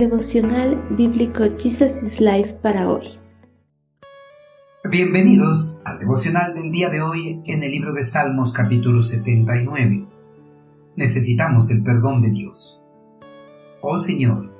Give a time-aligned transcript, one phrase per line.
[0.00, 3.18] Devocional Bíblico Jesus is Life para hoy.
[4.90, 10.08] Bienvenidos al devocional del día de hoy en el libro de Salmos capítulo 79.
[10.96, 12.80] Necesitamos el perdón de Dios.
[13.82, 14.50] Oh Señor,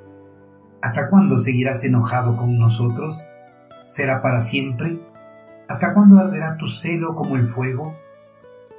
[0.83, 3.27] ¿hasta cuándo seguirás enojado con nosotros?
[3.87, 5.01] ¿Será para siempre?
[5.71, 7.95] ¿Hasta cuándo arderá tu celo como el fuego?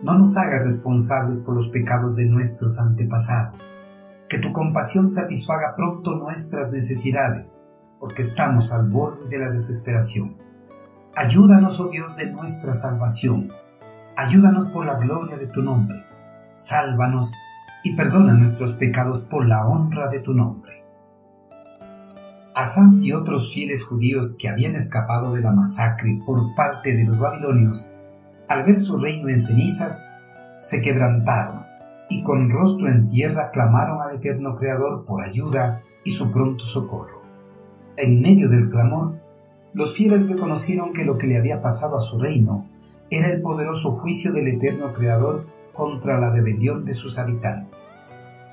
[0.04, 3.75] No nos hagas responsables por los pecados de nuestros antepasados
[4.32, 7.60] que tu compasión satisfaga pronto nuestras necesidades,
[8.00, 10.38] porque estamos al borde de la desesperación.
[11.18, 13.50] Ayúdanos, oh Dios de nuestra salvación.
[14.16, 16.06] Ayúdanos por la gloria de tu nombre.
[16.54, 17.34] Sálvanos
[17.84, 20.86] y perdona nuestros pecados por la honra de tu nombre.
[22.56, 27.20] Asaf y otros fieles judíos que habían escapado de la masacre por parte de los
[27.20, 27.90] babilonios,
[28.48, 30.07] al ver su reino en cenizas,
[30.62, 31.71] se quebrantaron
[32.11, 37.22] y con rostro en tierra clamaron al eterno Creador por ayuda y su pronto socorro.
[37.95, 39.14] En medio del clamor,
[39.73, 42.67] los fieles reconocieron que lo que le había pasado a su reino
[43.09, 47.95] era el poderoso juicio del eterno Creador contra la rebelión de sus habitantes.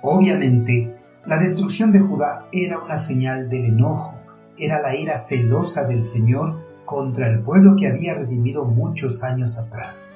[0.03, 0.95] Obviamente,
[1.27, 4.15] la destrucción de Judá era una señal del enojo,
[4.57, 10.15] era la ira celosa del Señor contra el pueblo que había redimido muchos años atrás.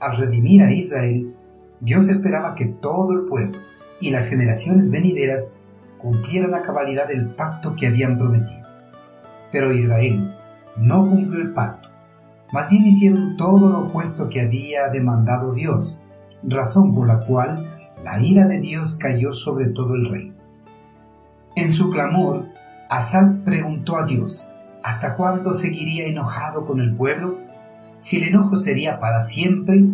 [0.00, 1.34] Al redimir a Israel,
[1.82, 3.58] Dios esperaba que todo el pueblo
[4.00, 5.52] y las generaciones venideras
[5.98, 8.68] cumplieran la cabalidad del pacto que habían prometido.
[9.50, 10.32] Pero Israel
[10.76, 11.88] no cumplió el pacto,
[12.52, 15.98] más bien hicieron todo lo opuesto que había demandado Dios,
[16.44, 17.66] razón por la cual
[18.04, 20.36] la ira de Dios cayó sobre todo el reino.
[21.56, 22.44] En su clamor,
[22.90, 24.48] Asad preguntó a Dios,
[24.84, 27.38] ¿hasta cuándo seguiría enojado con el pueblo?
[27.98, 29.84] Si el enojo sería para siempre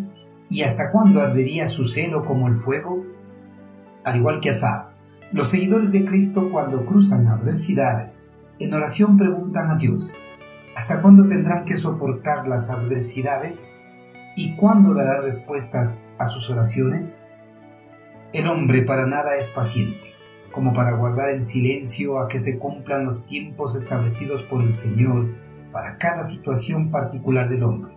[0.51, 3.05] ¿Y hasta cuándo ardería su celo como el fuego?
[4.05, 4.93] Al igual que Asad,
[5.31, 10.15] los seguidores de Cristo cuando cruzan adversidades, en oración preguntan a Dios,
[10.75, 13.75] ¿hasta cuándo tendrán que soportar las adversidades?
[14.37, 17.19] ¿Y cuándo dará respuestas a sus oraciones?
[18.33, 20.15] El hombre para nada es paciente,
[20.51, 25.27] como para guardar en silencio a que se cumplan los tiempos establecidos por el Señor
[25.73, 27.95] para cada situación particular del hombre.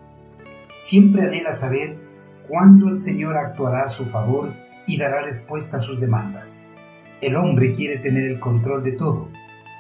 [0.80, 2.11] Siempre anhela saber
[2.52, 4.54] cuándo el Señor actuará a su favor
[4.86, 6.66] y dará respuesta a sus demandas.
[7.22, 9.30] El hombre quiere tener el control de todo,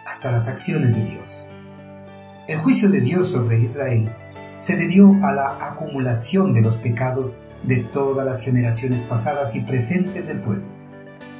[0.07, 1.49] hasta las acciones de Dios.
[2.47, 4.09] El juicio de Dios sobre Israel
[4.55, 10.29] se debió a la acumulación de los pecados de todas las generaciones pasadas y presentes
[10.29, 10.63] del pueblo.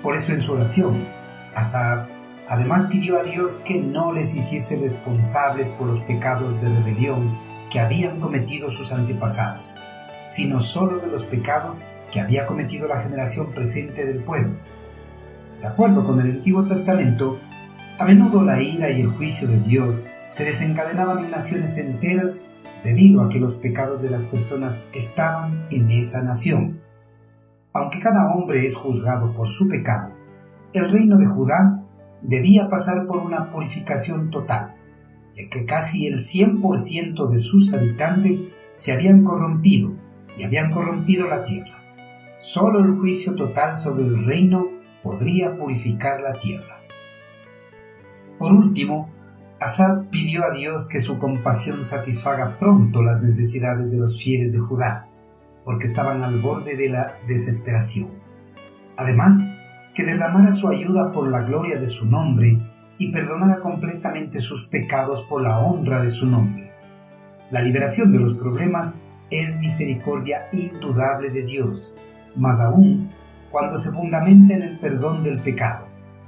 [0.03, 1.07] Por eso en su oración,
[1.55, 2.09] Asaf
[2.49, 7.39] además pidió a Dios que no les hiciese responsables por los pecados de rebelión
[7.71, 9.77] que habían cometido sus antepasados,
[10.31, 14.53] sino solo de los pecados que había cometido la generación presente del pueblo.
[15.59, 17.37] De acuerdo con el Antiguo Testamento,
[17.99, 22.43] a menudo la ira y el juicio de Dios se desencadenaban en naciones enteras
[22.83, 26.79] debido a que los pecados de las personas estaban en esa nación.
[27.73, 30.13] Aunque cada hombre es juzgado por su pecado,
[30.71, 31.83] el reino de Judá
[32.21, 34.75] debía pasar por una purificación total,
[35.35, 39.91] ya que casi el 100% de sus habitantes se habían corrompido
[40.37, 41.83] y habían corrompido la tierra.
[42.39, 44.67] Solo el juicio total sobre el reino
[45.03, 46.81] podría purificar la tierra.
[48.39, 49.09] Por último,
[49.59, 54.59] Asad pidió a Dios que su compasión satisfaga pronto las necesidades de los fieles de
[54.59, 55.07] Judá,
[55.63, 58.09] porque estaban al borde de la desesperación.
[58.97, 59.45] Además,
[59.93, 62.57] que derramara su ayuda por la gloria de su nombre
[62.97, 66.71] y perdonara completamente sus pecados por la honra de su nombre.
[67.51, 68.99] La liberación de los problemas
[69.31, 71.93] es misericordia indudable de Dios,
[72.35, 73.09] más aún
[73.49, 75.87] cuando se fundamenta en el perdón del pecado.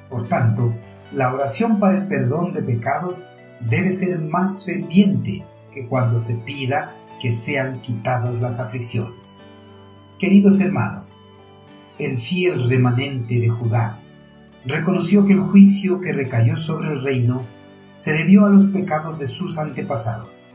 [0.09, 0.73] Por tanto,
[1.11, 3.27] la oración para el perdón de pecados
[3.59, 9.45] debe ser más ferviente que cuando se pida que sean quitadas las aflicciones.
[10.17, 11.15] Queridos hermanos,
[11.99, 13.99] el fiel remanente de Judá
[14.65, 17.43] reconoció que el juicio que recayó sobre el reino
[17.95, 20.45] se debió a los pecados de sus antepasados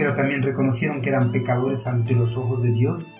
[0.00, 3.12] pero también reconocieron que eran pecadores ante los ojos de Dios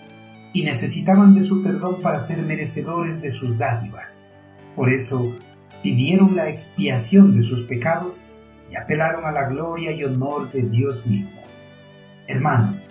[0.51, 4.25] y necesitaban de su perdón para ser merecedores de sus dádivas.
[4.75, 5.31] Por eso
[5.83, 8.25] pidieron la expiación de sus pecados
[8.67, 11.39] y apelaron a la gloria y honor de Dios mismo.
[12.25, 12.89] Hermanos,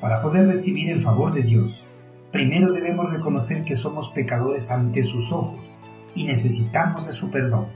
[0.00, 1.84] para poder recibir el favor de Dios,
[2.32, 5.74] primero debemos reconocer que somos pecadores ante sus ojos
[6.14, 7.66] y necesitamos de su perdón.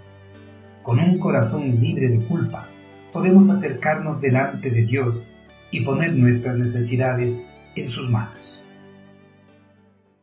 [0.83, 2.67] Con un corazón libre de culpa,
[3.13, 5.31] podemos acercarnos delante de Dios
[5.75, 8.64] y poner nuestras necesidades en sus manos.